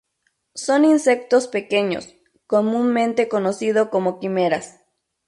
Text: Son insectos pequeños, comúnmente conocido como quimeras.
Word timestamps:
Son 0.55 0.83
insectos 0.83 1.47
pequeños, 1.47 2.15
comúnmente 2.47 3.27
conocido 3.29 3.91
como 3.91 4.17
quimeras. 4.19 4.79